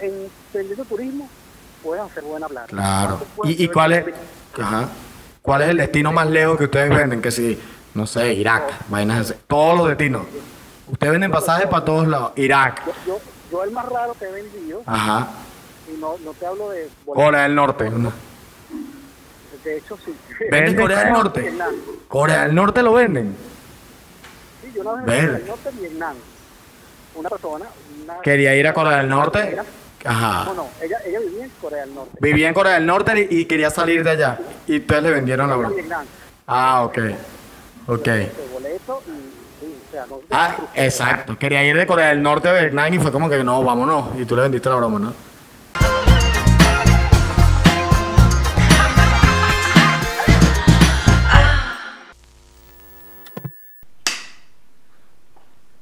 [0.00, 1.28] En servicio de turismo
[1.82, 2.66] puedes hacer buena plata.
[2.68, 3.20] Claro.
[3.44, 4.04] ¿Y, y cuál es,
[4.58, 4.88] ajá,
[5.42, 7.20] cuál es el destino más lejos que ustedes venden?
[7.20, 7.58] Que si,
[7.94, 9.34] no sé, Irak, vainas.
[9.46, 10.22] Todos los destinos.
[10.86, 12.32] Ustedes venden pasajes para todos lados.
[12.36, 13.20] Irak, Yo, yo,
[13.52, 15.28] yo el más raro que he vendido, ajá.
[15.92, 16.88] y no, no te hablo de...
[17.06, 17.90] Corea del Norte.
[19.64, 20.14] De hecho, sí.
[20.50, 21.40] ¿Venden Corea del Norte?
[21.42, 21.74] Vietnam.
[22.08, 23.36] Corea del Norte lo venden.
[24.62, 25.28] Sí, yo una vez Ver.
[25.30, 26.14] en el norte Vietnam.
[27.14, 27.66] Una persona...
[28.22, 29.56] Quería ir a Corea del Norte.
[29.56, 30.52] No, Ajá.
[30.54, 32.18] no, ella, ella vivía en Corea del Norte.
[32.20, 34.38] Vivía en Corea del Norte y, y quería salir de allá.
[34.66, 35.74] Y ustedes le vendieron la broma.
[36.46, 36.98] Ah, ok.
[37.86, 38.08] Ok.
[38.86, 41.36] No, Ah, exacto.
[41.36, 44.18] Quería ir de Corea del Norte a Vietnam y fue como que no, vámonos.
[44.18, 45.14] Y tú le vendiste la broma, ¿no?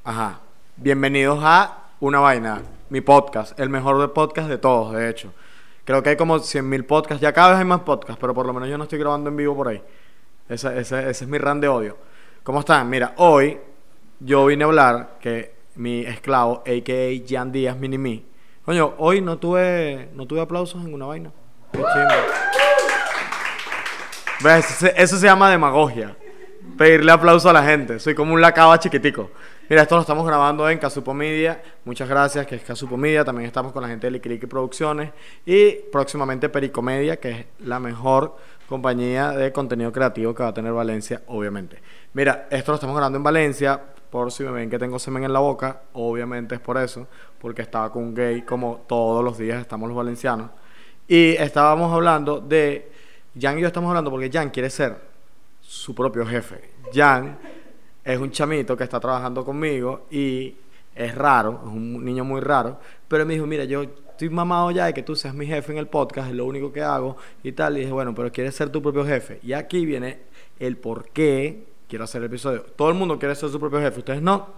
[0.05, 0.39] Ajá.
[0.77, 5.33] Bienvenidos a Una Vaina, mi podcast, el mejor de podcast de todos, de hecho.
[5.85, 8.53] Creo que hay como 100.000 podcasts, ya cada vez hay más podcasts, pero por lo
[8.53, 9.83] menos yo no estoy grabando en vivo por ahí.
[10.49, 11.97] Ese, ese- ese es mi ran de odio.
[12.43, 12.89] ¿Cómo están?
[12.89, 13.59] Mira, hoy
[14.21, 17.23] yo vine a hablar que mi esclavo, a.k.a.
[17.29, 18.25] Jan Díaz Minimi.
[18.65, 21.31] Coño, hoy no tuve, no tuve aplausos en una vaina.
[21.73, 21.81] Qué.
[24.59, 26.17] Eso, eso se llama demagogia.
[26.77, 27.99] Pedirle aplauso a la gente.
[27.99, 29.31] Soy como un lacaba chiquitico.
[29.71, 31.61] Mira, esto lo estamos grabando en Casupo Media.
[31.85, 33.23] Muchas gracias, que es Casupo Media.
[33.23, 35.13] También estamos con la gente de Liquiliqui Producciones.
[35.45, 38.35] Y próximamente Pericomedia, que es la mejor
[38.67, 41.83] compañía de contenido creativo que va a tener Valencia, obviamente.
[42.15, 43.79] Mira, esto lo estamos grabando en Valencia.
[44.09, 47.07] Por si me ven que tengo semen en la boca, obviamente es por eso.
[47.39, 50.49] Porque estaba con un gay como todos los días estamos los valencianos.
[51.07, 52.91] Y estábamos hablando de.
[53.39, 54.97] Jan y yo estamos hablando porque Jan quiere ser
[55.61, 56.71] su propio jefe.
[56.95, 57.37] Jan
[58.09, 60.57] es un chamito que está trabajando conmigo y
[60.95, 64.87] es raro, es un niño muy raro, pero me dijo, mira, yo estoy mamado ya
[64.87, 67.53] de que tú seas mi jefe en el podcast, es lo único que hago y
[67.53, 67.77] tal.
[67.77, 69.41] Y dije, bueno, pero quieres ser tu propio jefe.
[69.43, 70.21] Y aquí viene
[70.59, 72.63] el por qué quiero hacer el episodio.
[72.77, 74.55] Todo el mundo quiere ser su propio jefe, ustedes no.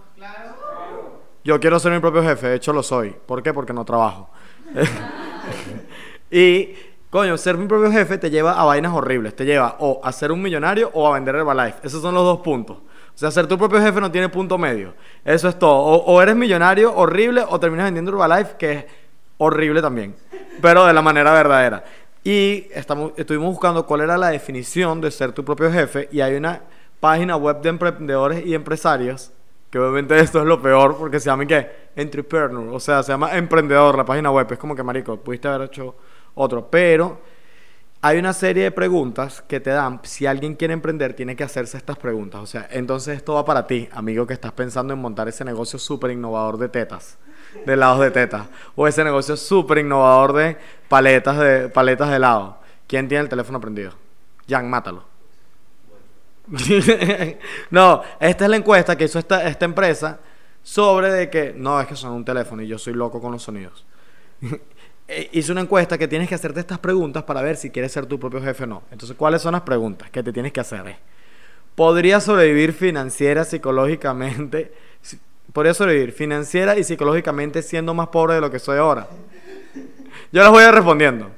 [1.43, 3.13] Yo quiero ser mi propio jefe, de hecho lo soy.
[3.25, 3.53] ¿Por qué?
[3.53, 4.29] Porque no trabajo.
[6.31, 6.69] y,
[7.09, 9.35] coño, ser mi propio jefe te lleva a vainas horribles.
[9.35, 11.79] Te lleva o a ser un millonario o a vender Herbalife.
[11.83, 12.77] Esos son los dos puntos.
[13.21, 14.95] Sea, ser tu propio jefe no tiene punto medio.
[15.23, 15.75] Eso es todo.
[15.75, 18.85] O, o eres millonario horrible o terminas vendiendo Herbalife, que es
[19.37, 20.15] horrible también.
[20.59, 21.83] Pero de la manera verdadera.
[22.23, 26.09] Y estamos, estuvimos buscando cuál era la definición de ser tu propio jefe.
[26.11, 26.63] Y hay una
[26.99, 29.31] página web de emprendedores y empresarios
[29.69, 31.69] que obviamente esto es lo peor porque se llama ¿qué?
[31.95, 35.67] Entrepreneur, o sea, se llama emprendedor la página web, es como que marico, pudiste haber
[35.67, 35.95] hecho
[36.33, 37.21] otro, pero
[38.01, 41.77] hay una serie de preguntas que te dan, si alguien quiere emprender, tiene que hacerse
[41.77, 45.27] estas preguntas, o sea, entonces esto va para ti, amigo que estás pensando en montar
[45.27, 47.19] ese negocio súper innovador de tetas,
[47.65, 50.57] de helados de tetas, o ese negocio súper innovador de
[50.89, 52.57] paletas de paletas de helado.
[52.87, 53.93] ¿Quién tiene el teléfono prendido?
[54.49, 55.05] Jan, mátalo.
[57.69, 60.19] no, esta es la encuesta que hizo esta, esta empresa
[60.63, 63.43] sobre de que no es que son un teléfono y yo soy loco con los
[63.43, 63.85] sonidos.
[65.13, 68.05] Eh, hizo una encuesta que tienes que hacerte estas preguntas para ver si quieres ser
[68.05, 68.83] tu propio jefe o no.
[68.91, 70.87] Entonces, ¿cuáles son las preguntas que te tienes que hacer?
[70.87, 70.95] Es,
[71.75, 74.71] ¿Podría sobrevivir financiera, psicológicamente?
[75.01, 75.19] si-
[75.51, 79.09] ¿Podría sobrevivir financiera y psicológicamente siendo más pobre de lo que soy ahora?
[80.31, 81.29] Yo las voy a ir respondiendo.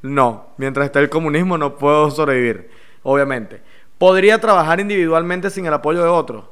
[0.00, 2.70] No, mientras esté el comunismo no puedo sobrevivir,
[3.02, 3.60] obviamente.
[3.98, 6.44] ¿Podría trabajar individualmente sin el apoyo de otros?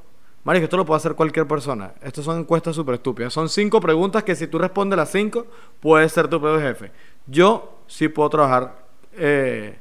[0.45, 1.93] Marico, esto lo puede hacer cualquier persona.
[2.03, 3.33] Estas son encuestas súper estúpidas.
[3.33, 5.47] Son cinco preguntas que si tú respondes las cinco,
[5.79, 6.91] puedes ser tu propio jefe.
[7.27, 8.75] Yo sí puedo trabajar
[9.15, 9.79] eh,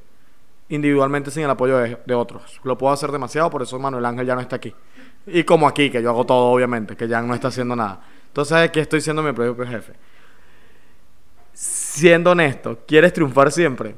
[0.70, 2.60] individualmente sin el apoyo de, otros.
[2.64, 4.74] Lo puedo hacer demasiado, por eso Manuel Ángel ya no está aquí.
[5.26, 8.02] Y como aquí, que yo hago todo, obviamente, que ya no está haciendo nada.
[8.28, 9.94] Entonces aquí estoy siendo mi propio jefe.
[11.54, 13.96] Siendo honesto, ¿quieres triunfar siempre?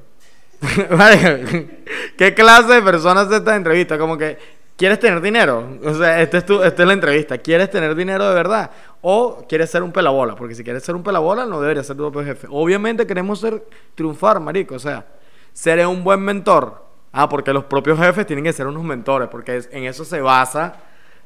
[2.18, 3.98] ¿Qué clase de personas hace esta entrevista?
[3.98, 4.38] Como que,
[4.84, 5.80] ¿quieres tener dinero?
[5.86, 7.38] O sea, esta es, tu, es la entrevista.
[7.38, 8.70] ¿Quieres tener dinero de verdad?
[9.00, 10.36] ¿O quieres ser un pelabola?
[10.36, 12.48] Porque si quieres ser un pelabola, no deberías ser tu propio jefe.
[12.52, 13.64] Obviamente queremos ser,
[13.96, 14.76] triunfar, marico.
[14.76, 15.06] O sea,
[15.54, 16.84] seré un buen mentor.
[17.14, 20.74] Ah, porque los propios jefes tienen que ser unos mentores, porque en eso se basa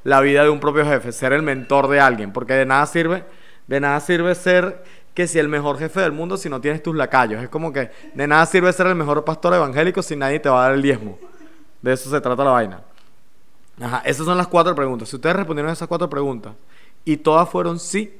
[0.04, 3.24] la vida de un propio jefe, ser el mentor de alguien, porque de nada sirve,
[3.66, 4.84] de nada sirve ser
[5.16, 7.42] que si el mejor jefe del mundo si no tienes tus lacayos.
[7.42, 10.60] Es como que de nada sirve ser el mejor pastor evangélico si nadie te va
[10.60, 11.18] a dar el diezmo.
[11.82, 12.84] De eso se trata la vaina.
[13.82, 15.10] Ajá, esas son las cuatro preguntas.
[15.10, 16.54] Si ustedes respondieron esas cuatro preguntas
[17.06, 18.20] y todas fueron sí,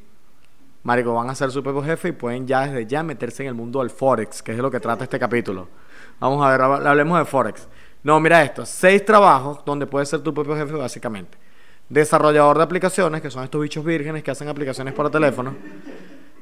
[0.84, 3.56] Marico, van a ser su propio jefe y pueden ya desde ya meterse en el
[3.56, 5.68] mundo del Forex, que es de lo que trata este capítulo.
[6.20, 7.68] Vamos a ver, hab- hablemos de Forex.
[8.04, 11.38] No, mira esto, seis trabajos donde puedes ser tu propio jefe básicamente.
[11.90, 15.56] Desarrollador de aplicaciones, que son estos bichos vírgenes que hacen aplicaciones para teléfono.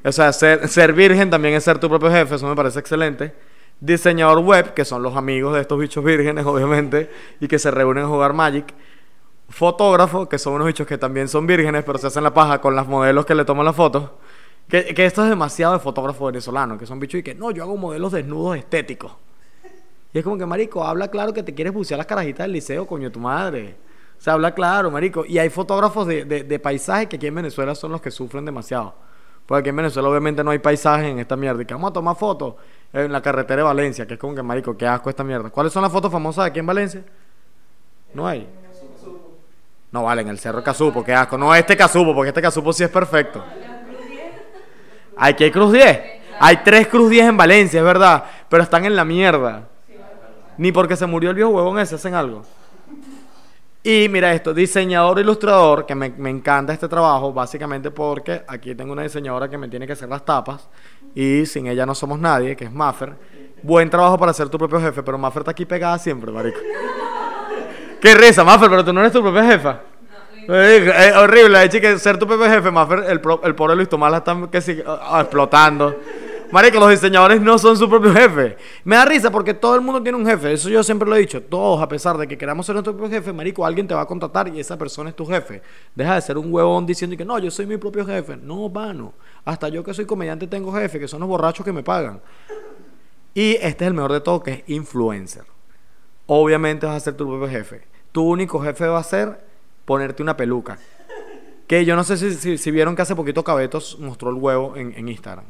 [0.04, 3.34] O sea, ser, ser virgen también es ser tu propio jefe, eso me parece excelente.
[3.80, 7.10] Diseñador web, que son los amigos de estos bichos vírgenes, obviamente,
[7.40, 8.72] y que se reúnen a jugar Magic.
[9.48, 12.74] Fotógrafo, que son unos bichos que también son vírgenes, pero se hacen la paja con
[12.74, 14.10] las modelos que le toman las fotos.
[14.68, 17.62] Que, que esto es demasiado de fotógrafo venezolano, que son bichos y que no, yo
[17.62, 19.12] hago modelos desnudos estéticos.
[20.12, 22.86] Y es como que, marico, habla claro que te quieres bucear las carajitas del liceo,
[22.86, 23.76] coño, tu madre.
[24.18, 25.24] O sea, habla claro, marico.
[25.26, 28.44] Y hay fotógrafos de, de, de paisajes que aquí en Venezuela son los que sufren
[28.44, 28.94] demasiado.
[29.44, 31.62] Porque aquí en Venezuela obviamente no hay paisajes en esta mierda.
[31.62, 32.54] Y que vamos a tomar fotos
[32.92, 35.50] en la carretera de Valencia, que es como que, marico, qué asco esta mierda.
[35.50, 37.04] ¿Cuáles son las fotos famosas aquí en Valencia?
[38.14, 38.48] No hay.
[39.96, 41.38] No vale, en el Cerro Casupo, qué asco.
[41.38, 43.42] No este Casupo, porque este Casupo sí es perfecto.
[45.16, 46.00] Aquí hay Cruz 10.
[46.38, 48.22] Hay tres Cruz 10 en Valencia, es verdad.
[48.46, 49.66] Pero están en la mierda.
[50.58, 52.42] Ni porque se murió el viejo huevón ese hacen algo.
[53.82, 58.92] Y mira esto, diseñador ilustrador, que me, me encanta este trabajo, básicamente porque aquí tengo
[58.92, 60.68] una diseñadora que me tiene que hacer las tapas
[61.14, 63.14] y sin ella no somos nadie, que es Maffer.
[63.62, 66.58] Buen trabajo para ser tu propio jefe, pero Maffer está aquí pegada siempre, marico.
[68.06, 69.80] Qué risa, Maffer, pero tú no eres tu propia jefa.
[70.46, 74.12] Es horrible, es que ser tu propio jefe, Maffer, el, pro- el pobre Luis Tomás
[74.12, 75.96] la está que sigue, ah, explotando.
[76.52, 78.56] Marico, los diseñadores no son su propio jefe.
[78.84, 80.52] Me da risa porque todo el mundo tiene un jefe.
[80.52, 81.42] Eso yo siempre lo he dicho.
[81.42, 84.06] Todos, a pesar de que queramos ser nuestro propio jefe, Marico, alguien te va a
[84.06, 85.60] contratar y esa persona es tu jefe.
[85.92, 88.36] Deja de ser un huevón diciendo que no, yo soy mi propio jefe.
[88.36, 89.14] No, mano.
[89.44, 92.20] Hasta yo que soy comediante tengo jefe, que son los borrachos que me pagan.
[93.34, 95.42] Y este es el mejor de todo, que es influencer.
[96.26, 97.95] Obviamente vas a ser tu propio jefe.
[98.16, 99.38] Tu único jefe va a ser
[99.84, 100.78] ponerte una peluca.
[101.66, 104.74] Que yo no sé si, si- si vieron que hace poquito Cabetos mostró el huevo
[104.74, 105.44] en, en Instagram.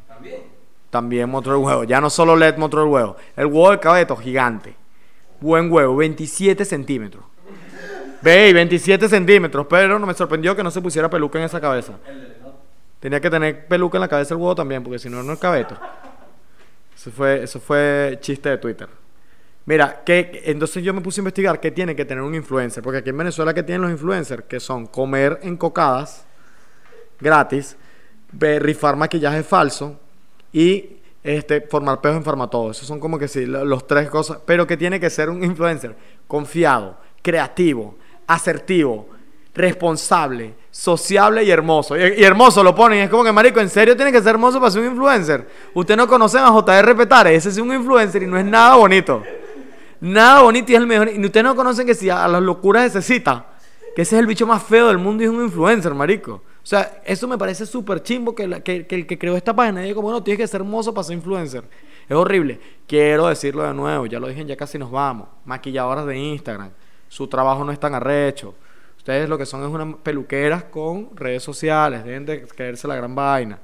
[0.89, 1.85] También mostró el huevo.
[1.85, 3.15] Ya no solo LED mostró el huevo.
[3.37, 4.75] El huevo de Cabeto, gigante.
[5.39, 7.23] Buen huevo, 27 centímetros.
[8.21, 9.65] Ve, 27 centímetros.
[9.69, 11.93] Pero no me sorprendió que no se pusiera peluca en esa cabeza.
[12.99, 15.39] Tenía que tener peluca en la cabeza el huevo también, porque si no, no es
[15.39, 15.77] Cabeto.
[16.93, 18.89] Eso fue, eso fue chiste de Twitter.
[19.67, 22.81] Mira, que entonces yo me puse a investigar qué tiene que tener un influencer.
[22.81, 24.45] Porque aquí en Venezuela, ¿qué tienen los influencers?
[24.45, 26.25] Que son comer en cocadas
[27.19, 27.75] gratis,
[28.31, 29.99] rifar maquillaje falso
[30.53, 32.71] y este, formar peos en farmatodo.
[32.71, 34.39] Esos son como que sí, lo- los tres cosas.
[34.45, 35.95] Pero que tiene que ser un influencer
[36.27, 39.09] confiado, creativo, asertivo,
[39.53, 41.97] responsable, sociable y hermoso.
[41.97, 42.99] Y, y hermoso lo ponen.
[42.99, 45.45] Es como que, marico, ¿en serio tiene que ser hermoso para ser un influencer?
[45.73, 47.35] Usted no conocen a JR Petare.
[47.35, 49.21] Ese es un influencer y no es nada bonito.
[49.99, 51.09] Nada bonito y es el mejor.
[51.09, 53.45] Y ustedes no conocen que si a, las locuras de Cecita,
[53.95, 56.33] que ese es el bicho más feo del mundo y es un influencer, marico.
[56.33, 59.81] O sea, eso me parece súper chimbo que, que, que el que creó esta página
[59.81, 61.63] diga como, no, tienes que ser hermoso para ser influencer.
[62.07, 62.59] Es horrible.
[62.85, 65.27] Quiero decirlo de nuevo, ya lo dije, ya casi nos vamos.
[65.45, 66.71] Maquilladoras de Instagram.
[67.07, 68.53] Su trabajo no es tan arrecho.
[68.97, 72.03] Ustedes lo que son es unas peluqueras con redes sociales.
[72.03, 73.59] Deben de creerse la gran vaina.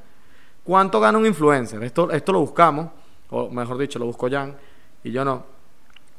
[0.63, 1.83] ¿Cuánto gana un influencer?
[1.83, 2.87] Esto, esto lo buscamos,
[3.29, 4.55] o mejor dicho, lo buscó Jan
[5.03, 5.52] y yo no.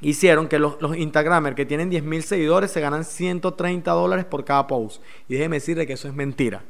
[0.05, 4.67] Hicieron que los, los Instagramers que tienen 10.000 seguidores se ganan 130 dólares por cada
[4.67, 5.03] post.
[5.29, 6.62] Y déjeme decirle que eso es mentira.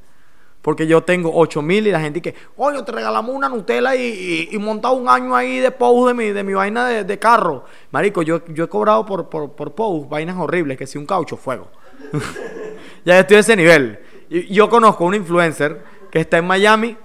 [0.63, 4.59] Porque yo tengo 8000 y la gente que, oye, te regalamos una Nutella y, y,
[4.59, 7.65] montado un año ahí de post de mi, de mi vaina de, de carro.
[7.91, 11.37] Marico, yo, yo he cobrado por, por, por post vainas horribles, que si un caucho,
[11.37, 11.69] fuego.
[13.05, 13.99] ya estoy a ese nivel.
[14.31, 16.97] Y yo conozco un influencer que está en Miami,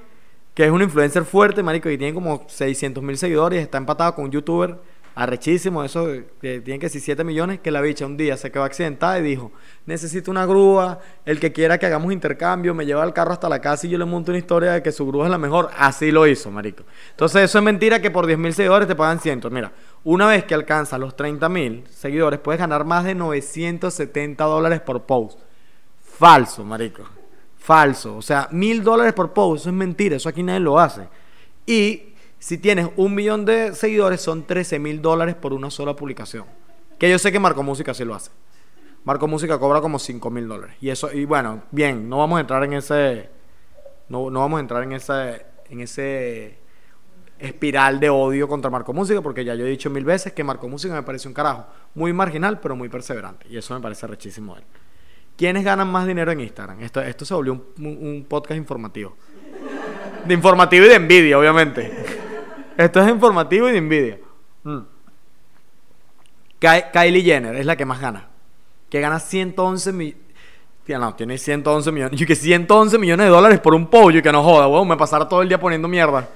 [0.54, 4.26] que es un influencer fuerte, marico, y tiene como 600 mil seguidores, está empatado con
[4.26, 4.78] un youtuber
[5.20, 6.08] arrechísimo, eso
[6.40, 9.22] que tiene que decir 7 millones, que la bicha un día se quedó accidentada y
[9.22, 9.52] dijo,
[9.86, 13.60] necesito una grúa, el que quiera que hagamos intercambio, me lleva el carro hasta la
[13.60, 16.10] casa y yo le monto una historia de que su grúa es la mejor, así
[16.10, 16.86] lo hizo, marico.
[17.12, 19.74] Entonces eso es mentira que por 10 mil seguidores te pagan cientos, mira,
[20.06, 25.04] una vez que alcanzas los 30 mil seguidores, puedes ganar más de 970 dólares por
[25.04, 25.38] post.
[26.02, 27.04] Falso, marico.
[27.58, 28.16] Falso.
[28.16, 29.64] O sea, mil dólares por post.
[29.64, 30.16] Eso es mentira.
[30.16, 31.08] Eso aquí nadie lo hace.
[31.66, 32.09] Y
[32.40, 36.46] si tienes un millón de seguidores, son 13 mil dólares por una sola publicación.
[36.98, 38.32] Que yo sé que Marco Música sí lo hace.
[39.04, 40.76] Marco Música cobra como 5 mil dólares.
[40.82, 43.30] Y eso, y bueno, bien, no vamos a entrar en ese.
[44.08, 45.46] No, no vamos a entrar en ese.
[45.70, 46.58] En ese
[47.40, 50.68] espiral de odio contra Marco Música, porque ya yo he dicho mil veces que Marco
[50.68, 51.68] Música me parece un carajo.
[51.96, 53.48] Muy marginal, pero muy perseverante.
[53.50, 54.68] Y eso me parece rechísimo de él.
[55.38, 56.82] ¿Quiénes ganan más dinero en Instagram?
[56.82, 59.16] Esto, esto se volvió un, podcast informativo.
[60.26, 62.28] De informativo y de envidia, obviamente.
[62.80, 64.20] Esto es informativo y de envidia.
[64.64, 64.80] Mm.
[66.60, 68.28] Ky- Kylie Jenner es la que más gana.
[68.90, 70.24] Que gana 111 millones.
[70.88, 72.22] No, tiene 111 millones.
[72.22, 74.88] Y que 111 millones de dólares por un pollo y que no joda, weón.
[74.88, 76.30] Me pasara todo el día poniendo mierda.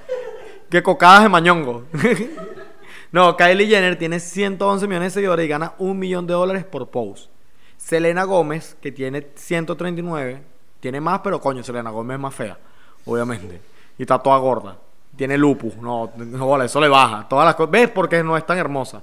[0.68, 1.84] Que cocadas de mañongo.
[3.12, 6.88] no, Kylie Jenner tiene 111 millones de seguidores y gana un millón de dólares por
[6.90, 7.30] post.
[7.78, 10.42] Selena Gómez, que tiene 139,
[10.80, 12.58] tiene más, pero coño, Selena Gómez es más fea,
[13.06, 13.60] obviamente.
[13.98, 14.76] Y está toda gorda.
[15.16, 15.76] Tiene lupus.
[15.76, 17.28] No, no bola, eso le baja.
[17.28, 17.70] Todas las cosas.
[17.70, 17.90] ¿Ves?
[17.90, 19.02] Porque no es tan hermosa.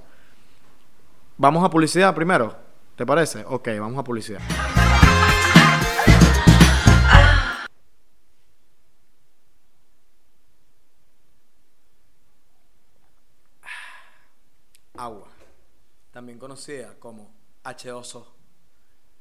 [1.38, 2.54] Vamos a publicidad primero.
[2.96, 3.44] ¿Te parece?
[3.46, 4.40] Ok, vamos a publicidad.
[14.94, 15.26] Agua,
[16.12, 17.32] también conocida como
[17.64, 18.24] H2O.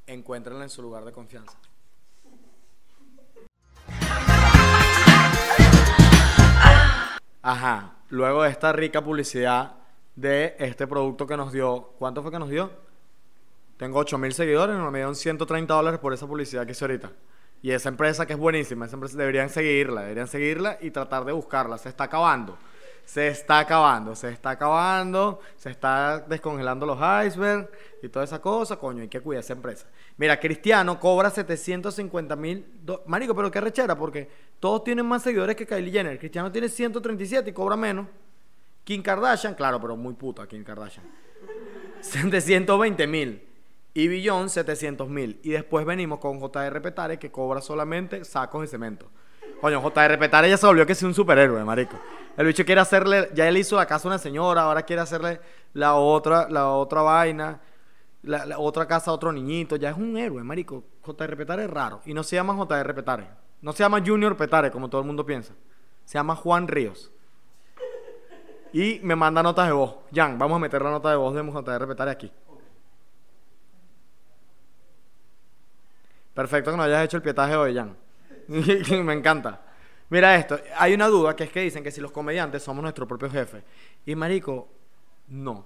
[0.05, 1.57] Encuéntrenla en su lugar de confianza.
[7.41, 9.75] Ajá, luego de esta rica publicidad
[10.15, 12.71] de este producto que nos dio, ¿cuánto fue que nos dio?
[13.77, 17.11] Tengo 8000 seguidores, me dieron 130 dólares por esa publicidad que hice ahorita.
[17.63, 21.31] Y esa empresa que es buenísima, esa empresa deberían seguirla, deberían seguirla y tratar de
[21.31, 21.77] buscarla.
[21.79, 22.57] Se está acabando.
[23.05, 27.69] Se está acabando, se está acabando, se está descongelando los icebergs
[28.01, 28.77] y toda esa cosa.
[28.77, 29.87] Coño, hay que cuidar esa empresa.
[30.17, 32.65] Mira, Cristiano cobra 750 mil.
[33.05, 34.29] Marico, pero qué rechera, porque
[34.59, 36.17] todos tienen más seguidores que Kylie Jenner.
[36.19, 38.07] Cristiano tiene 137 y cobra menos.
[38.83, 41.05] Kim Kardashian, claro, pero muy puta Kim Kardashian.
[42.01, 43.47] 720 mil.
[43.93, 45.39] Y Billon 700 mil.
[45.43, 49.09] Y después venimos con JR Petare que cobra solamente sacos de cemento.
[49.59, 51.99] Coño, JR Petare ya se volvió que es un superhéroe, marico.
[52.37, 55.41] El bicho quiere hacerle, ya él hizo la casa a una señora, ahora quiere hacerle
[55.73, 57.59] la otra, la otra vaina,
[58.23, 59.75] la, otra casa a otro niñito.
[59.75, 60.83] Ya es un héroe, marico.
[61.03, 62.01] JR Petare es raro.
[62.05, 63.27] Y no se llama JR Petare.
[63.61, 65.53] No se llama Junior Petare, como todo el mundo piensa.
[66.05, 67.11] Se llama Juan Ríos.
[68.73, 69.95] Y me manda notas de voz.
[70.13, 72.31] Jan, vamos a meter la nota de voz de JR Petare aquí.
[76.33, 77.97] Perfecto que no hayas hecho el pietaje hoy, Jan.
[78.47, 79.59] me encanta.
[80.11, 83.07] Mira esto, hay una duda que es que dicen que si los comediantes somos nuestro
[83.07, 83.63] propio jefe.
[84.05, 84.67] Y marico,
[85.29, 85.65] no.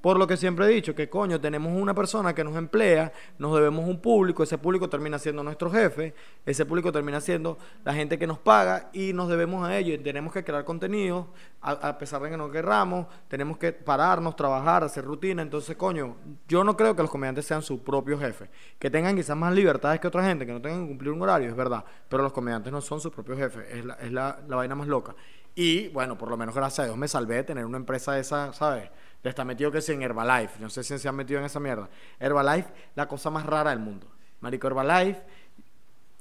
[0.00, 3.54] Por lo que siempre he dicho, que coño, tenemos una persona que nos emplea, nos
[3.54, 6.14] debemos un público, ese público termina siendo nuestro jefe,
[6.46, 10.02] ese público termina siendo la gente que nos paga y nos debemos a ellos.
[10.02, 11.28] tenemos que crear contenido,
[11.60, 15.42] a, pesar de que no querramos, tenemos que pararnos, trabajar, hacer rutina.
[15.42, 16.16] Entonces, coño,
[16.48, 18.48] yo no creo que los comediantes sean su propio jefe.
[18.78, 21.50] Que tengan quizás más libertades que otra gente, que no tengan que cumplir un horario,
[21.50, 21.84] es verdad.
[22.08, 24.88] Pero los comediantes no son su propio jefe, es la, es la, la vaina más
[24.88, 25.14] loca.
[25.54, 28.20] Y bueno, por lo menos gracias a Dios me salvé de tener una empresa de
[28.20, 28.88] esa, ¿sabes?
[29.28, 30.60] Está metido que sí en Herbalife.
[30.60, 31.88] No sé si se han metido en esa mierda.
[32.18, 34.06] Herbalife, la cosa más rara del mundo.
[34.40, 35.22] Marico Herbalife,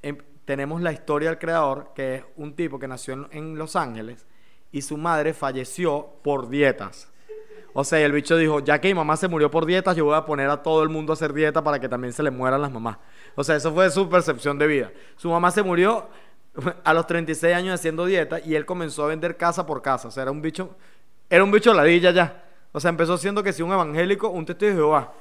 [0.02, 4.26] em, tenemos la historia del creador, que es un tipo que nació en, Los Ángeles
[4.72, 7.08] y su madre falleció por dietas.
[7.74, 10.16] O sea, el bicho dijo, ya que mi mamá se murió por dietas, yo voy
[10.16, 12.62] a poner a todo el mundo a hacer dieta para que también se le mueran
[12.62, 12.98] las mamás.
[13.36, 14.92] O sea, eso fue su percepción de vida.
[15.16, 16.10] Su mamá se murió
[16.84, 20.08] a los 36 años haciendo dieta y él comenzó a vender casa por casa.
[20.08, 20.76] O sea, era un bicho,
[21.30, 22.49] era un bicho ladilla ya.
[22.72, 25.14] O sea, empezó siendo que si un evangélico, un testigo de Jehová,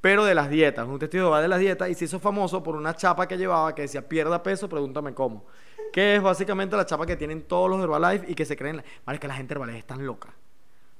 [0.00, 2.62] pero de las dietas, un testigo de Jehová de las dietas, y se hizo famoso
[2.62, 5.44] por una chapa que llevaba que decía pierda peso, pregúntame cómo.
[5.92, 8.82] Que es básicamente la chapa que tienen todos los Herbalife y que se creen.
[9.04, 10.30] Vale, que la gente Herbalife es tan loca.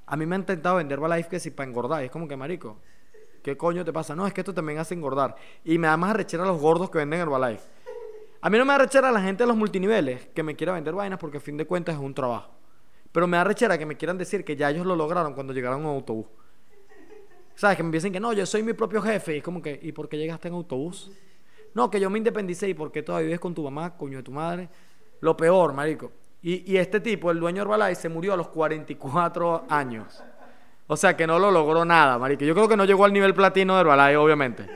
[0.06, 2.78] A mí me han intentado vender Herbalife que si para engordar, es como que marico.
[3.42, 4.14] ¿Qué coño te pasa?
[4.14, 5.34] No, es que esto también hace engordar.
[5.64, 7.64] Y me da más arrechera a los gordos que venden Herbalife.
[8.42, 10.94] A mí no me arrechera a la gente de los multiniveles que me quiera vender
[10.94, 12.59] vainas porque a fin de cuentas es un trabajo.
[13.12, 15.80] Pero me da rechera que me quieran decir que ya ellos lo lograron cuando llegaron
[15.80, 16.26] en autobús.
[17.54, 17.76] ¿Sabes?
[17.76, 19.34] Que me dicen que no, yo soy mi propio jefe.
[19.34, 21.10] Y es como que, ¿y por qué llegaste en autobús?
[21.74, 24.22] No, que yo me independicé y por qué todavía vives con tu mamá, coño de
[24.22, 24.68] tu madre.
[25.20, 26.10] Lo peor, marico.
[26.42, 30.22] Y, y este tipo, el dueño de Herbalife, se murió a los 44 años.
[30.86, 32.44] O sea, que no lo logró nada, marico.
[32.44, 34.66] Yo creo que no llegó al nivel platino de Herbalife, obviamente.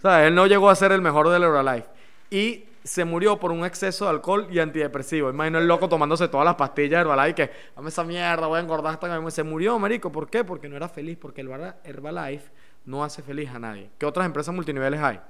[0.00, 0.26] ¿Sabes?
[0.28, 1.88] Él no llegó a ser el mejor del Herbalife.
[2.30, 5.30] Y se murió por un exceso de alcohol y antidepresivo.
[5.30, 8.62] Imagino el loco tomándose todas las pastillas de Herbalife que, dame esa mierda, voy a
[8.62, 10.10] engordar hasta que se murió, marico.
[10.10, 10.44] ¿Por qué?
[10.44, 11.50] Porque no era feliz, porque el
[11.84, 12.50] Herbalife
[12.84, 13.90] no hace feliz a nadie.
[13.98, 15.20] ¿Qué otras empresas multiniveles hay?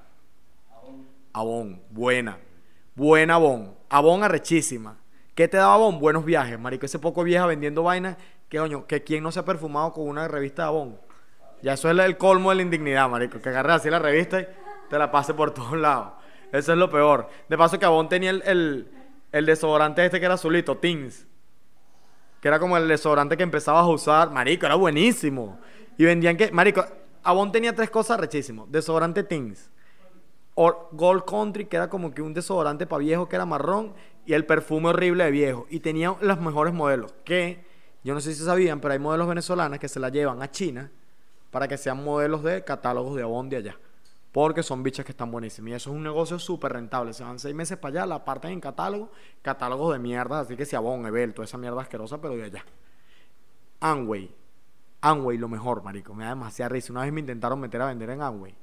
[1.33, 1.81] Avon.
[1.91, 2.39] buena.
[2.95, 3.75] Buena Avon.
[3.89, 4.99] Avon arrechísima.
[5.35, 5.99] ¿Qué te daba Avon?
[5.99, 6.87] Buenos viajes, marico.
[6.87, 8.17] Ese poco vieja vendiendo vainas,
[8.49, 10.99] que coño, que quien no se ha perfumado con una revista de Avon.
[11.63, 13.41] Ya eso es el colmo de la indignidad, marico.
[13.41, 14.47] Que agarres así la revista y
[14.91, 16.13] te la pase por todos lados.
[16.53, 17.29] Eso es lo peor.
[17.49, 18.89] De paso que Avon tenía el,
[19.33, 21.27] el, desodorante este que era azulito, Tins.
[22.41, 24.31] Que era como el desodorante que empezabas a usar.
[24.31, 25.59] Marico, era buenísimo.
[25.97, 26.53] Y vendían que...
[26.53, 26.85] Marico,
[27.23, 28.71] Avon tenía tres cosas rechísimos.
[28.71, 29.71] Desodorante Tins.
[30.55, 33.95] Gold Country, que era como que un desodorante para viejo que era marrón.
[34.27, 35.67] Y el perfume horrible de viejo.
[35.71, 37.15] Y tenía los mejores modelos.
[37.25, 37.65] Que,
[38.05, 40.91] yo no sé si sabían, pero hay modelos venezolanas que se la llevan a China
[41.51, 43.77] para que sean modelos de catálogos de Avon de allá.
[44.33, 45.71] Porque son bichas que están buenísimas.
[45.71, 47.13] Y eso es un negocio súper rentable.
[47.13, 49.11] Se van seis meses para allá, la parten en catálogo,
[49.43, 52.65] catálogos de mierda, así que si Avon, Ebel, toda esa mierda asquerosa, pero de allá.
[53.81, 54.35] Amway.
[55.03, 56.15] Amway, lo mejor, marico.
[56.15, 56.93] Me da demasiada risa.
[56.93, 58.55] Una vez me intentaron meter a vender en Amway.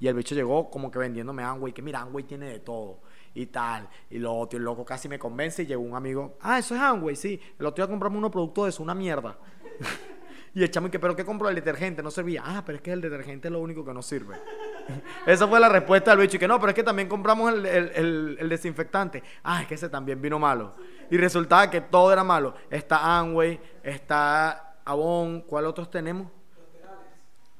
[0.00, 3.00] Y el bicho llegó como que vendiéndome Amway, que mira, Amway tiene de todo.
[3.34, 3.88] y tal.
[4.10, 6.80] Y lo otro, el loco casi me convence y llegó un amigo, ah, eso es
[6.80, 7.40] Amway, sí.
[7.58, 9.36] El otro día compramos unos productos de eso, una mierda.
[10.54, 12.02] y el chamo, que, ¿pero qué compró el detergente?
[12.02, 12.42] No servía.
[12.44, 14.36] Ah, pero es que el detergente es lo único que no sirve.
[15.26, 16.36] Esa fue la respuesta del bicho.
[16.36, 19.22] Y que no, pero es que también compramos el, el- el- el desinfectante.
[19.44, 20.74] Ah, es que ese también vino malo.
[21.10, 22.54] Y resultaba que todo era malo.
[22.70, 26.30] Está Amway, está Avon, ¿cuál otros tenemos?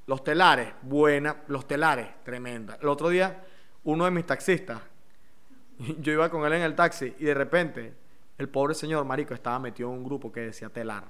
[0.07, 2.79] Los telares, buena, los telares, tremenda.
[2.81, 3.45] El otro día,
[3.85, 4.81] uno de mis taxistas,
[6.01, 7.95] yo iba con él en el taxi y de repente,
[8.39, 11.05] el pobre señor, marico, estaba metido en un grupo que decía telar.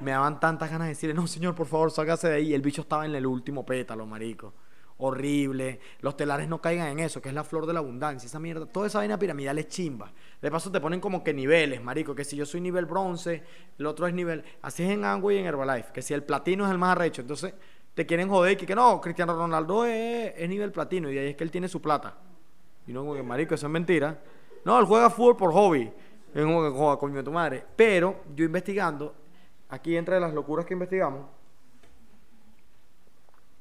[0.00, 2.54] Me daban tantas ganas de decirle, no, señor, por favor, sálgase de ahí.
[2.54, 4.52] El bicho estaba en el último pétalo, marico.
[4.98, 5.80] Horrible.
[6.00, 8.26] Los telares no caigan en eso, que es la flor de la abundancia.
[8.26, 10.12] Esa mierda, toda esa vaina piramidal es chimba.
[10.40, 12.14] De paso te ponen como que niveles, marico.
[12.14, 13.42] Que si yo soy nivel bronce,
[13.78, 14.44] el otro es nivel.
[14.62, 15.92] Así es en Angway y en Herbalife.
[15.92, 17.54] Que si el platino es el más arrecho, entonces
[17.94, 21.44] te quieren joder que, que no, Cristiano Ronaldo es, nivel platino y ahí es que
[21.44, 22.14] él tiene su plata.
[22.86, 24.18] Y no, como que, marico, eso es mentira.
[24.64, 25.92] No, él juega fútbol por hobby.
[26.34, 27.64] Es como que joda, coño de tu madre.
[27.76, 29.14] Pero yo investigando,
[29.72, 31.26] aquí entre las locuras que investigamos,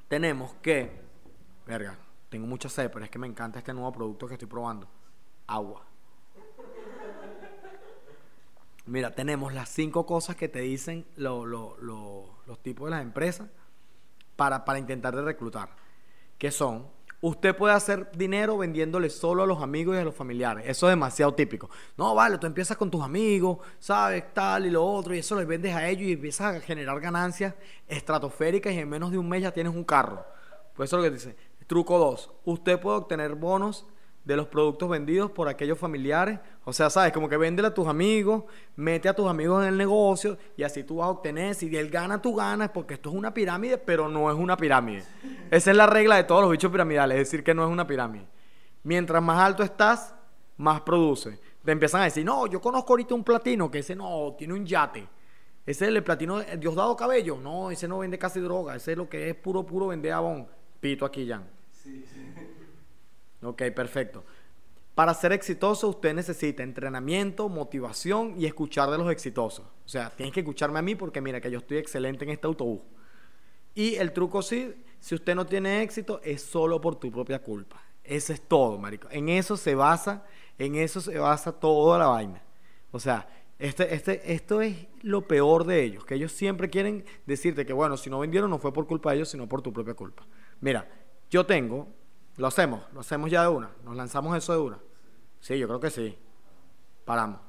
[0.10, 0.92] tenemos que,
[1.66, 1.98] verga,
[2.30, 4.88] tengo mucha sed, pero es que me encanta este nuevo producto que estoy probando.
[5.48, 5.86] Agua.
[8.86, 13.02] Mira, tenemos las cinco cosas que te dicen lo- lo- lo- los tipos de las
[13.04, 13.48] empresas
[14.36, 15.70] para, para intentar de reclutar.
[16.38, 16.88] Que son,
[17.22, 20.66] usted puede hacer dinero vendiéndole solo a los amigos y a los familiares.
[20.68, 21.70] Eso es demasiado típico.
[21.96, 25.48] No, vale, tú empiezas con tus amigos, sabes, tal y lo otro, y eso les
[25.48, 27.54] vendes a ellos y empiezas a generar ganancias
[27.88, 30.26] estratosféricas y en menos de un mes ya tienes un carro.
[30.76, 31.36] Pues eso es lo que dice.
[31.68, 32.32] Truco 2.
[32.46, 33.86] Usted puede obtener bonos
[34.24, 36.40] de los productos vendidos por aquellos familiares.
[36.64, 38.44] O sea, sabes, como que véndele a tus amigos,
[38.76, 41.56] mete a tus amigos en el negocio y así tú vas a obtener.
[41.56, 45.04] Si él gana, tú ganas, porque esto es una pirámide, pero no es una pirámide.
[45.50, 47.88] Esa es la regla de todos los bichos piramidales, es decir, que no es una
[47.88, 48.26] pirámide.
[48.84, 50.14] Mientras más alto estás,
[50.58, 51.40] más produce.
[51.64, 54.66] Te empiezan a decir, no, yo conozco ahorita un platino que ese no, tiene un
[54.66, 55.08] yate.
[55.66, 57.38] Ese es el platino de Diosdado Cabello.
[57.38, 58.76] No, ese no vende casi droga.
[58.76, 60.48] Ese es lo que es puro, puro vender abón.
[60.80, 61.48] Pito aquí, Jan.
[63.44, 64.24] Ok, perfecto.
[64.96, 69.66] Para ser exitoso usted necesita entrenamiento, motivación y escuchar de los exitosos.
[69.86, 72.48] O sea, tienes que escucharme a mí porque mira que yo estoy excelente en este
[72.48, 72.82] autobús.
[73.74, 77.82] Y el truco sí, si usted no tiene éxito, es solo por tu propia culpa.
[78.04, 79.08] Eso es todo, marico.
[79.12, 80.26] En eso se basa,
[80.58, 82.44] en eso se basa toda la vaina.
[82.92, 83.28] O sea,
[83.58, 87.96] este, este, esto es lo peor de ellos, que ellos siempre quieren decirte que, bueno,
[87.96, 90.26] si no vendieron no fue por culpa de ellos, sino por tu propia culpa.
[90.60, 90.90] Mira,
[91.30, 91.88] yo tengo,
[92.38, 94.80] lo hacemos, lo hacemos ya de una, nos lanzamos eso de una.
[95.40, 96.18] Sí, yo creo que sí.
[97.06, 97.40] Paramos.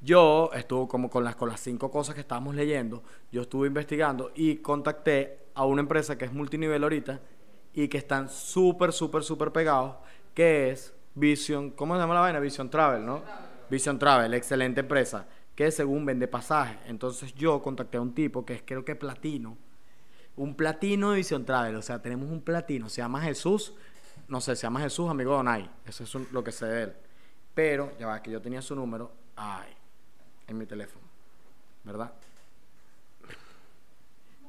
[0.00, 4.32] Yo estuve como con las, con las cinco cosas que estábamos leyendo, yo estuve investigando
[4.34, 7.20] y contacté a una empresa que es multinivel ahorita
[7.72, 9.96] y que están súper, súper, súper pegados,
[10.34, 12.40] que es Vision, ¿cómo se llama la vaina?
[12.40, 13.22] Vision Travel, ¿no?
[13.70, 16.76] Vision Travel, excelente empresa, que según vende pasajes.
[16.86, 19.56] Entonces yo contacté a un tipo que es creo que platino,
[20.36, 23.74] un platino de Vision Travel, o sea, tenemos un platino, se llama Jesús,
[24.28, 26.96] no sé, se llama Jesús, amigo Donay, eso es lo que sé de él.
[27.54, 29.72] Pero, ya va, que yo tenía su número, ay,
[30.46, 31.04] en mi teléfono,
[31.84, 32.12] ¿verdad?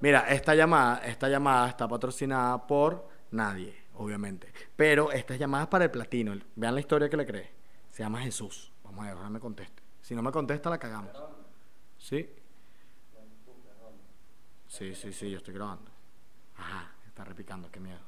[0.01, 4.51] Mira, esta llamada, esta llamada está patrocinada por nadie, obviamente.
[4.75, 6.35] Pero esta llamada para el platino.
[6.55, 7.51] Vean la historia que le creé.
[7.91, 8.71] Se llama Jesús.
[8.83, 9.81] Vamos a ver, me conteste.
[10.01, 11.11] Si no me contesta, la cagamos.
[11.97, 12.29] ¿Sí?
[14.67, 15.89] Sí, sí, sí, yo estoy grabando.
[16.57, 17.99] Ajá, está repicando, qué miedo.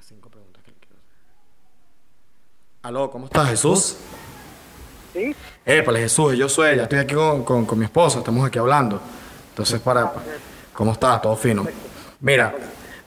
[0.00, 1.10] Las cinco preguntas que le quiero hacer.
[2.84, 3.96] Aló, ¿cómo estás, Jesús?
[5.12, 5.36] ¿Sí?
[5.66, 8.98] Épale, Jesús, yo soy, ya estoy aquí con, con- con mi esposa, estamos aquí hablando.
[9.50, 10.10] Entonces, para,
[10.72, 11.20] ¿cómo estás?
[11.20, 11.66] Todo fino.
[12.20, 12.54] Mira,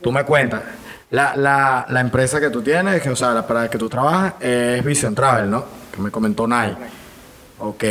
[0.04, 0.62] tú me cuentas,
[1.10, 3.90] la, la, la empresa que tú tienes, que, o sea, la, para la que tú
[3.90, 5.66] trabajas, es Vision Travel, ¿no?
[5.92, 6.78] Que me comentó Nai.
[7.58, 7.84] Ok.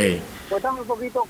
[0.47, 1.23] Cuéntame un poquito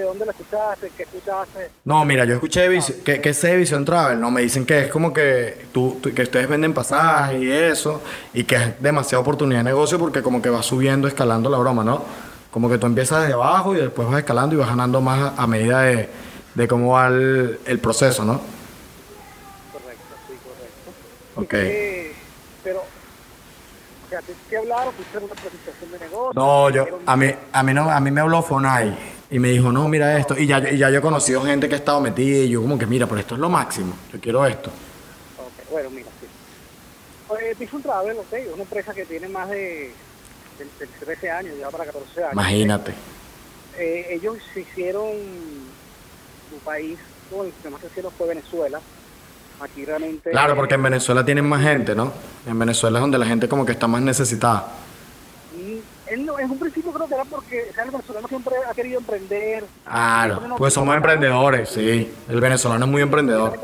[0.00, 1.70] de dónde la escuchaste, qué escuchaste.
[1.84, 2.68] No, mira, yo escuché
[3.04, 4.30] que, que sé de Vision Travel, ¿no?
[4.30, 8.02] Me dicen que es como que, tú, tú- que ustedes venden pasajes y eso,
[8.32, 11.84] y que es demasiada oportunidad de negocio porque como que va subiendo, escalando la broma,
[11.84, 12.04] ¿no?
[12.50, 15.42] Como que tú empiezas desde abajo y después vas escalando y vas ganando más a,
[15.42, 16.08] a medida de,
[16.54, 18.40] de cómo va el, el proceso, ¿no?
[19.72, 21.40] Correcto, sí, correcto.
[21.40, 21.54] Ok.
[21.54, 22.12] Eh,
[22.62, 24.92] pero, o sea, ¿te, hablaron?
[24.94, 26.32] ¿Fuiste a una presentación de negocio?
[26.40, 28.96] No, yo, ¿Dieron- a mí, a mí no, a mí me habló Fonai
[29.30, 31.74] y me dijo, no, mira esto, y ya, y ya yo he conocido gente que
[31.74, 34.44] ha estado metida y yo como que, mira, pero esto es lo máximo, yo quiero
[34.46, 34.70] esto.
[35.38, 36.26] Ok, bueno, mira, sí.
[37.26, 39.92] Pues Vision Travel, ok, es una empresa que tiene más de,
[40.58, 42.32] de, de 13 años, ya para 14 años.
[42.32, 42.94] Imagínate.
[43.78, 45.10] Eh, ellos se hicieron,
[46.50, 46.98] su país,
[47.30, 48.80] bueno, el que más se hicieron fue Venezuela,
[49.60, 50.30] Aquí realmente...
[50.30, 52.12] Claro, porque en Venezuela tienen más gente, ¿no?
[52.46, 54.66] En Venezuela es donde la gente como que está más necesitada.
[56.44, 59.64] En un principio creo que era porque o sea, el venezolano siempre ha querido emprender.
[59.84, 62.12] Claro, pues somos emprendedores, sí.
[62.28, 63.58] El venezolano es muy emprendedor.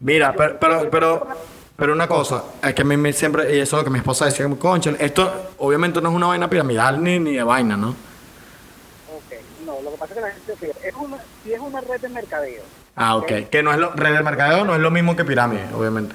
[0.00, 1.26] Mira, pero, pero, pero,
[1.74, 4.00] pero una cosa, es que a mí me siempre, y eso es lo que mi
[4.00, 7.88] esposa decía, concha, esto obviamente no es una vaina piramidal ni, ni de vaina, ¿no?
[7.88, 9.32] Ok,
[9.64, 12.08] no, lo que pasa es que la gente, es una, si es una red de
[12.10, 12.62] mercadeo.
[12.96, 13.48] Ah, ok.
[13.50, 16.14] Que no es lo, red de mercadeo no es lo mismo que pirámide, obviamente.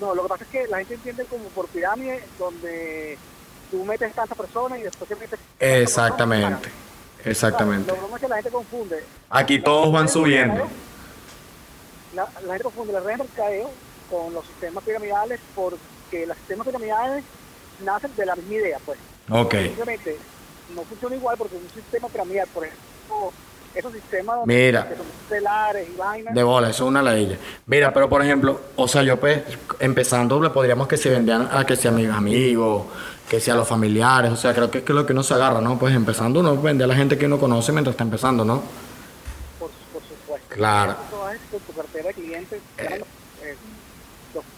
[0.00, 3.18] No, lo que pasa es que la gente entiende como por pirámide, donde
[3.70, 5.38] tú metes tantas personas y después te metes...
[5.58, 6.70] Exactamente,
[7.24, 7.90] exactamente.
[7.90, 9.04] Lo broma es que la gente confunde.
[9.30, 10.66] Aquí todos van subiendo.
[12.14, 13.70] La, la gente confunde la red de mercadeo
[14.10, 17.24] con los sistemas piramidales porque los sistemas piramidales
[17.84, 18.98] nacen de la misma idea, pues.
[19.30, 19.54] Ok.
[19.54, 20.16] Simplemente
[20.74, 23.32] no funciona igual porque un sistema piramidal, por ejemplo,
[23.76, 24.88] esos sistemas Mira.
[24.88, 27.36] que son estelares y vainas, De bola, eso es una ladilla.
[27.66, 29.42] Mira, pero por ejemplo, o sea, yo pues,
[29.78, 32.84] empezando, le podríamos que se vendían a que sea mis amigos,
[33.28, 35.78] que sea los familiares, o sea, creo que es lo que uno se agarra, ¿no?
[35.78, 38.62] Pues empezando uno vende a la gente que uno conoce mientras está empezando, ¿no?
[39.58, 40.48] por, por supuesto.
[40.48, 40.92] Claro.
[40.92, 43.04] Eso con tu cartera de clientes, eh,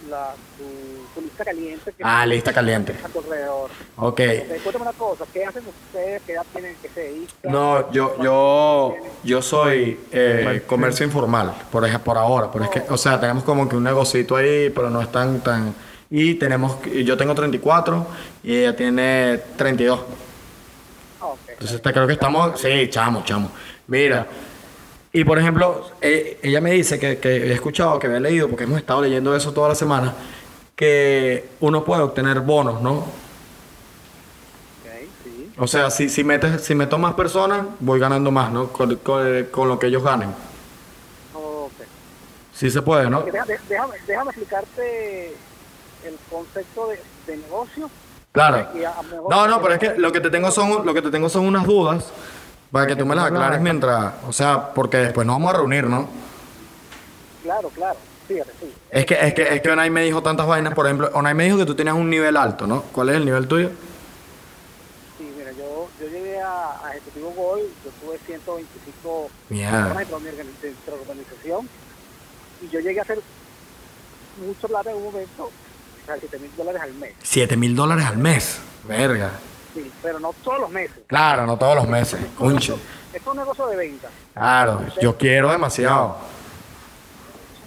[0.08, 0.64] la, tu,
[1.14, 2.94] tu lista caliente que Ah, lista caliente.
[3.04, 3.70] a tu alrededor.
[3.96, 4.20] Ok.
[4.62, 6.22] Cuéntame una cosa, ¿qué hacen ustedes?
[6.26, 6.76] ¿Qué edad tienen?
[6.82, 7.52] ¿Qué se dedican?
[7.52, 12.82] No, yo, yo, yo soy eh, comercio informal, por ejemplo, por ahora, pero es que,
[12.88, 15.74] o sea, tenemos como que un negocito ahí, pero no es tan, tan,
[16.10, 18.06] y tenemos, y yo tengo 34
[18.42, 20.00] y ella tiene 32.
[21.20, 21.38] Ah, ok.
[21.48, 23.50] Entonces te creo que estamos, sí, chamo, chamo.
[23.88, 24.26] Mira,
[25.12, 28.64] y por ejemplo, eh, ella me dice que, que he escuchado, que había leído, porque
[28.64, 30.14] hemos estado leyendo eso toda la semana,
[30.76, 33.04] que uno puede obtener bonos, ¿no?
[35.24, 35.52] Sí.
[35.58, 38.68] O sea, si, si, metes, si meto más personas, voy ganando más, ¿no?
[38.68, 40.30] Con, con- con lo que ellos ganen.
[41.34, 41.72] Ok.
[42.54, 43.22] Sí se puede, ¿no?
[43.22, 43.32] De-
[43.68, 45.28] déjame, déjame explicarte
[46.04, 47.90] el concepto de, de negocio.
[48.32, 48.68] Claro.
[49.28, 51.46] No, no, pero es que lo que te tengo son, lo que te tengo son
[51.46, 52.12] unas dudas
[52.70, 55.84] para que tú me las aclares mientras, o sea, porque después nos vamos a reunir,
[55.84, 56.08] ¿no?
[57.42, 57.96] Claro, claro.
[58.26, 58.74] Fíjate, sí.
[58.90, 61.44] Es que, es que, es que Onay me dijo tantas vainas, por ejemplo, Onay me
[61.44, 62.82] dijo que tú tenías un nivel alto, ¿no?
[62.92, 63.70] ¿Cuál es el nivel tuyo?
[65.16, 69.94] Sí, mira, yo, yo llegué a, a Ejecutivo Gol, yo tuve 125 Mierda.
[69.94, 70.08] personas
[70.60, 71.68] dentro de organización
[72.60, 73.20] y yo llegué a hacer
[74.46, 77.14] mucho plata en un momento, o sea, 7 mil dólares al mes.
[77.22, 78.58] 7 mil dólares al mes.
[78.86, 79.30] Verga.
[79.82, 80.98] Sí, pero no todos los meses.
[81.06, 82.20] Claro, no todos los meses.
[82.36, 82.78] Concho.
[83.12, 84.08] Es un negocio de venta.
[84.34, 86.16] Claro, yo quiero demasiado.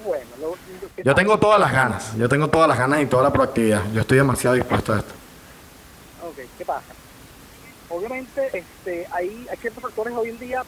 [0.05, 0.55] Bueno, lo,
[1.03, 2.15] Yo tengo todas las ganas.
[2.17, 3.81] Yo tengo todas las ganas y toda la proactividad.
[3.93, 5.13] Yo estoy demasiado dispuesto a esto.
[6.27, 6.83] Ok, ¿qué pasa?
[7.89, 10.63] Obviamente, este, hay, hay ciertos factores hoy en día,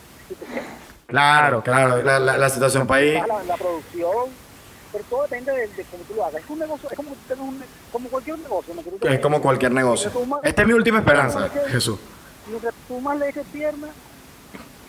[1.08, 2.02] Claro, claro.
[2.02, 3.20] La, la, la situación país.
[3.28, 4.30] la, la producción,
[4.94, 6.42] pero todo depende de, de cómo tú lo hagas.
[6.42, 8.74] Es un negocio, es como, que un como cualquier negocio.
[8.76, 8.82] ¿no?
[9.00, 10.12] Que Es como cualquier negocio.
[10.44, 12.00] Esta es mi última esperanza, Jesús.
[12.48, 13.88] Mientras tú más le eches pierna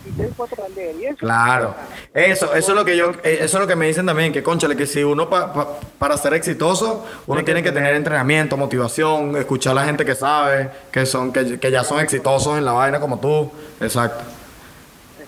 [0.07, 1.75] y eso, Claro.
[2.13, 4.43] Eso, eso es lo que yo, eh, eso es lo que me dicen también, que
[4.43, 9.35] conchale, que si uno pa- pa- para ser exitoso, uno tiene que tener entrenamiento, motivación,
[9.39, 12.73] escuchar a la gente que sabe, que son, que, que ya son exitosos en la
[12.73, 13.51] vaina como tú.
[13.81, 14.23] Exacto.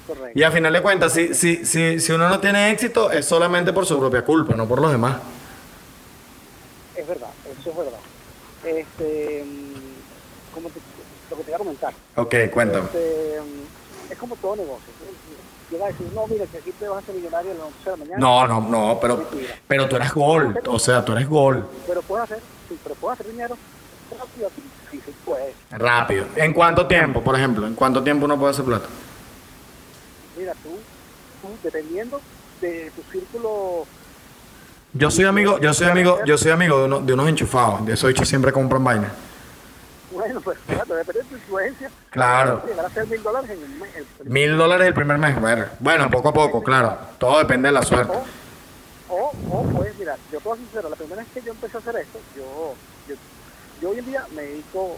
[0.07, 0.39] Correcto.
[0.39, 3.73] Y al final de cuentas, si, si, si, si uno no tiene éxito, es solamente
[3.73, 5.17] por su propia culpa, no por los demás.
[6.95, 7.99] Es verdad, eso es verdad.
[8.65, 10.81] Este, mm, como te,
[11.31, 11.93] lo que te iba a comentar.
[12.17, 12.85] Ok, cuéntame.
[12.87, 14.97] Este, mm, es como todo negocio.
[15.83, 17.91] A decir, no, mira, que aquí te vas a ser millonario a las 11 de
[17.91, 18.19] la mañana.
[18.19, 19.29] No, no, no, pero,
[19.67, 21.67] pero tú eres gol, o sea, tú eres gol.
[21.89, 22.39] Pero puedes hacer,
[22.69, 23.57] sí, pero puedes hacer dinero
[24.17, 24.63] rápido aquí.
[24.91, 25.55] Sí, sí, puedes.
[25.71, 26.27] Rápido.
[26.37, 27.67] ¿En cuánto tiempo, por ejemplo?
[27.67, 28.87] ¿En cuánto tiempo uno puede hacer plata?
[30.37, 30.71] Mira, tú,
[31.43, 32.21] tú, dependiendo
[32.61, 33.87] de tu círculo,
[34.93, 37.85] Yo soy amigo, yo soy amigo, yo soy amigo de, uno- de unos enchufados.
[37.87, 39.11] De esos dichos siempre compran vaina.
[40.11, 41.91] bueno, pues fíjate, depende de tu influencia.
[42.11, 42.63] Claro.
[42.67, 43.97] Llegar a ser mil dólares en mes.
[43.97, 45.39] el- el- Mil dólares el primer mes.
[45.41, 46.97] Bueno, Bueno, poco a poco, claro.
[47.19, 48.17] Todo depende de la suerte.
[49.09, 51.81] O, o, pues, mira, yo puedo ser sincero, la primera vez que yo empecé a
[51.81, 52.75] hacer esto, yo,
[53.09, 53.15] yo,
[53.81, 54.97] yo hoy en día me dedico,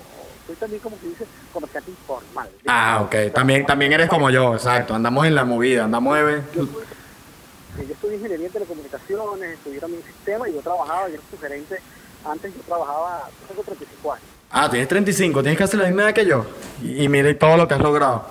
[0.49, 2.49] soy también como que dice, comerciante informal.
[2.67, 3.33] Ah, ok.
[3.35, 4.95] También, también eres como yo, exacto.
[4.95, 6.43] Andamos en la movida, andamos de...
[6.55, 11.39] Yo, yo estudié ingeniería en telecomunicaciones, estudié también sistemas y yo trabajaba, yo era su
[11.39, 11.81] gerente,
[12.25, 14.25] antes yo trabajaba, tengo 35 años.
[14.51, 16.47] Ah, tienes 35, tienes casi la misma edad que yo.
[16.83, 18.25] Y, y mire todo lo que has logrado.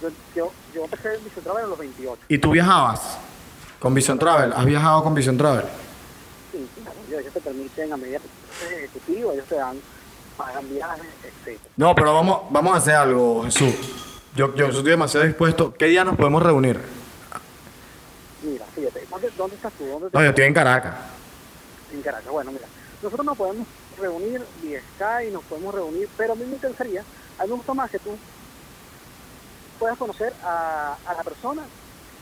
[0.00, 2.22] Yo, yo, yo empecé en Vision Travel a los 28.
[2.28, 3.18] ¿Y tú viajabas
[3.78, 4.54] con Vision Travel?
[4.54, 5.66] ¿Has viajado con Vision Travel?
[6.50, 9.76] Sí, claro, ellos ellos te permiten, a medida que tú eres ejecutivo, ellos te dan,
[10.36, 11.06] pagan viajes,
[11.46, 11.60] etc.
[11.76, 13.74] No, pero vamos, vamos a hacer algo, Jesús.
[14.34, 15.72] Yo, yo estoy demasiado dispuesto.
[15.74, 16.78] ¿Qué día nos podemos reunir?
[18.42, 19.86] Mira, fíjate, ¿dónde, dónde estás tú?
[19.86, 20.94] ¿Dónde No, yo estoy en Caracas.
[21.92, 22.30] en Caracas.
[22.30, 22.66] Bueno, mira,
[23.02, 23.66] nosotros nos podemos
[23.98, 27.02] reunir vía Skype, nos podemos reunir, pero a mí me interesaría,
[27.38, 28.16] a mí me gusta más que tú
[29.78, 31.62] puedas conocer a, a la persona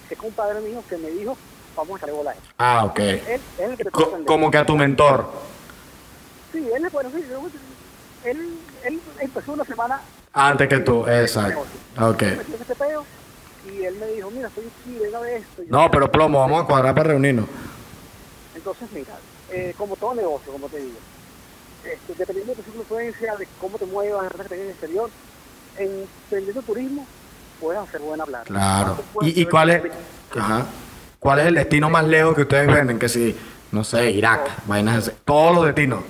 [0.09, 1.37] que es un padre mío que me dijo,
[1.77, 2.15] vamos a él.
[2.59, 2.99] Ah, ok.
[2.99, 5.31] Él, él es el que te Co- como que a tu mentor.
[6.53, 7.41] Sí, él es bueno, sí, yo-
[8.25, 10.01] él, él empezó una semana
[10.33, 11.65] Antes que tú, exacto.
[12.01, 12.23] Ok.
[13.73, 15.63] y él me dijo, mira, soy Chile, venga de esto.
[15.69, 17.47] No, pero plomo, vamos a cuadrar para reunirnos.
[18.55, 19.15] Entonces, mira,
[19.51, 20.99] eh, como todo negocio, como te digo,
[21.85, 25.11] este, dependiendo de tu influencia, de cómo te muevas, de en el exterior,
[25.79, 27.07] en vendiendo turismo,
[27.61, 28.45] puedes hacer buena plata.
[28.45, 28.99] Claro.
[29.23, 29.83] ¿Y, y cuál es?
[30.37, 30.67] Ajá.
[31.21, 32.99] ¿Cuál es el destino más lejos que ustedes venden?
[32.99, 33.37] Que si,
[33.73, 35.13] no sé, Irak, vainas.
[35.25, 36.01] Todos los destinos.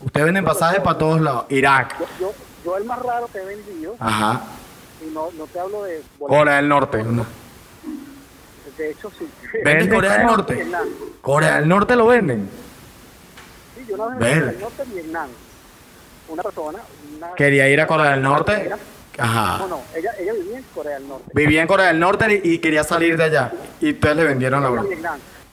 [0.00, 1.44] Ustedes venden pasajes para todos lados.
[1.50, 1.94] Irak.
[2.18, 2.32] Yo,
[2.64, 4.40] yo, el más raro que he vendido, Ajá.
[5.06, 6.02] y no, no te hablo de...
[6.18, 7.02] Corea del Norte.
[7.02, 7.26] No.
[8.78, 9.28] De hecho, sí.
[9.64, 10.54] ¿Venden Corea del Norte?
[10.54, 10.88] Vietnam.
[11.20, 12.48] Corea del Norte lo venden.
[13.76, 14.12] Sí, yo Ver.
[14.12, 15.28] en Corea del Norte, Vietnam.
[16.28, 16.78] Una persona...
[17.16, 18.70] Una, Quería ir a Corea del Norte.
[18.70, 18.76] No,
[19.24, 19.66] Ajá.
[19.68, 21.30] no, ella, ella vivía en Corea del Norte.
[21.34, 23.52] Vivía en Corea del Norte y y quería salir de allá.
[23.80, 24.88] Y ustedes le vendieron la broma.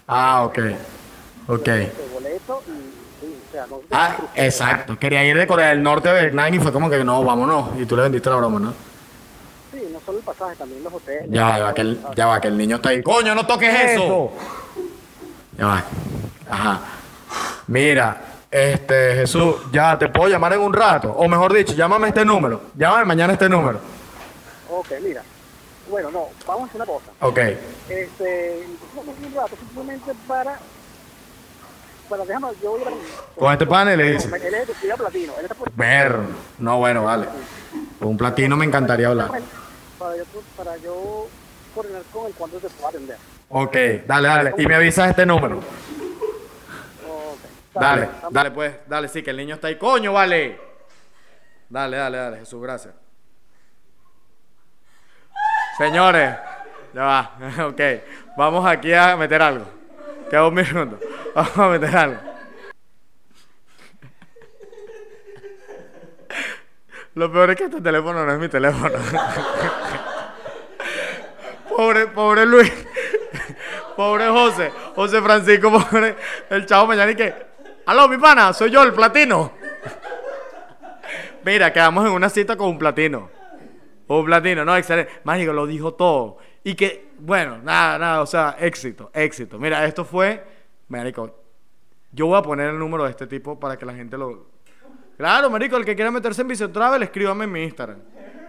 [0.08, 0.60] Ah, ok.
[1.50, 1.68] Ok.
[2.14, 2.87] Boleto y...
[3.58, 4.98] Sí, o sea, no, Ah, exacto.
[5.00, 7.70] Quería ir de Corea del Norte a Vietnam y fue como que no, vámonos.
[7.80, 8.74] Y tú le vendiste la broma, ¿no?
[9.72, 11.26] Sí, no solo el pasaje, también los hoteles.
[11.30, 13.02] Ya va, ya va, que el, ya va, que el niño está ahí.
[13.02, 14.32] ¡Coño, no toques eso!
[15.58, 15.84] Ya va.
[16.50, 16.80] Ajá.
[17.67, 21.12] Mira, este, Jesús, ya te puedo llamar en un rato.
[21.12, 22.62] O mejor dicho, llámame este número.
[22.76, 23.80] Llámame mañana este número.
[24.70, 25.24] Ok, mira.
[25.89, 27.12] Bueno, no, vamos a hacer una cosa.
[27.22, 27.39] Ok.
[27.89, 30.60] Este, vamos a hacer un rato simplemente para...
[32.10, 33.39] Para, déjame, yo voy a...
[33.39, 34.28] Con este panel le dice.
[34.28, 35.72] Él es de Ciudad Platino, él está por...
[35.74, 36.17] Ver.
[36.60, 37.28] No, bueno, vale.
[38.00, 39.30] Con un platino me encantaría hablar.
[40.00, 40.24] Para yo,
[40.56, 41.28] para yo
[41.74, 43.17] coordinar con el cuándo te puedo atender.
[43.50, 44.54] Ok, dale, dale.
[44.58, 45.62] Y me avisas este número.
[47.74, 49.78] Dale, dale pues, dale, sí, que el niño está ahí.
[49.78, 50.60] Coño, vale.
[51.70, 52.93] Dale, dale, dale, Jesús, gracias.
[55.78, 56.36] Señores,
[56.93, 57.82] ya va, ok.
[58.36, 59.65] Vamos aquí a meter algo.
[60.30, 61.00] Queda un minuto.
[61.38, 62.19] Vamos a meter algo.
[67.13, 68.97] Lo peor es que este teléfono no es mi teléfono.
[71.69, 72.73] pobre, pobre Luis.
[73.95, 74.71] Pobre José.
[74.95, 76.15] José Francisco, pobre.
[76.50, 77.36] El chavo mañana y que.
[77.86, 79.52] Aló, mi pana, soy yo, el platino.
[81.45, 83.30] Mira, quedamos en una cita con un platino.
[84.08, 85.19] Un platino, no, excelente.
[85.23, 86.39] Mágico, lo dijo todo.
[86.63, 89.60] Y que, bueno, nada, nada, o sea, éxito, éxito.
[89.60, 90.57] Mira, esto fue,
[90.88, 91.43] marico,
[92.12, 94.47] yo voy a poner el número de este tipo para que la gente lo...
[95.17, 98.00] Claro, marico, el que quiera meterse en Vision Travel, escríbame en mi Instagram.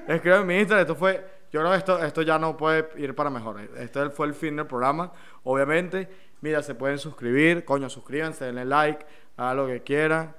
[0.07, 1.38] Escríbame en mi Instagram, esto fue...
[1.51, 3.59] Yo creo que esto, esto ya no puede ir para mejor.
[3.79, 5.11] Este fue el fin del programa,
[5.44, 6.07] obviamente.
[6.42, 9.07] Mira, se pueden suscribir, coño, suscríbanse, denle like,
[9.38, 10.35] hagan lo que quieran.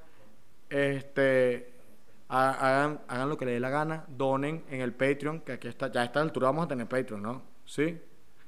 [0.69, 1.73] Este,
[2.27, 5.67] ha- hagan, hagan lo que les dé la gana, donen en el Patreon, que aquí
[5.67, 7.41] está, ya a esta altura vamos a tener Patreon, ¿no?
[7.65, 7.99] ¿Sí?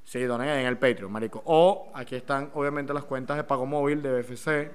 [0.03, 1.41] Sí, donen en el Patreon, marico.
[1.45, 4.71] O aquí están, obviamente, las cuentas de pago móvil de BFC,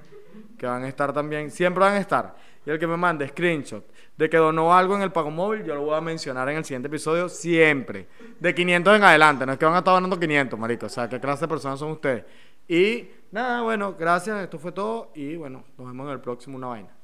[0.59, 2.35] que van a estar también, siempre van a estar.
[2.65, 3.85] Y el que me mande screenshot
[4.17, 6.65] de que donó algo en el pago móvil, yo lo voy a mencionar en el
[6.65, 8.09] siguiente episodio siempre.
[8.41, 10.87] De 500 en adelante, no es que van a estar donando 500, marico.
[10.87, 12.25] O sea, ¿qué clase de personas son ustedes?
[12.67, 15.13] Y nada, bueno, gracias, esto fue todo.
[15.15, 16.96] Y bueno, nos vemos en el próximo Una Vaina.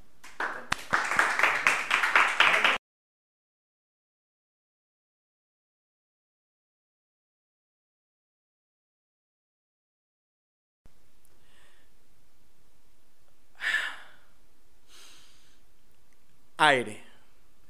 [16.65, 17.03] Aire,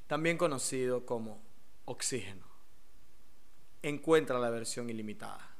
[0.06, 1.40] también conocido como
[1.86, 2.44] oxígeno.
[3.80, 5.51] Encuentra la versión ilimitada.